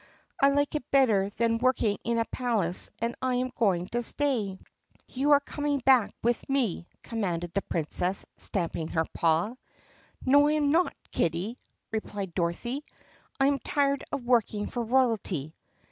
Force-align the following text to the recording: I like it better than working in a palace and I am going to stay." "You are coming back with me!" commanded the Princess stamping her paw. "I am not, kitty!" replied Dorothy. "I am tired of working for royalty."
I 0.41 0.49
like 0.49 0.73
it 0.73 0.89
better 0.89 1.29
than 1.29 1.59
working 1.59 1.99
in 2.03 2.17
a 2.17 2.25
palace 2.25 2.89
and 3.03 3.13
I 3.21 3.35
am 3.35 3.51
going 3.55 3.85
to 3.89 4.01
stay." 4.01 4.57
"You 5.07 5.29
are 5.29 5.39
coming 5.39 5.77
back 5.77 6.11
with 6.23 6.43
me!" 6.49 6.87
commanded 7.03 7.53
the 7.53 7.61
Princess 7.61 8.25
stamping 8.35 8.87
her 8.87 9.05
paw. 9.13 9.53
"I 10.25 10.51
am 10.53 10.71
not, 10.71 10.95
kitty!" 11.11 11.59
replied 11.91 12.33
Dorothy. 12.33 12.83
"I 13.39 13.45
am 13.45 13.59
tired 13.59 14.03
of 14.11 14.23
working 14.25 14.65
for 14.65 14.81
royalty." 14.83 15.53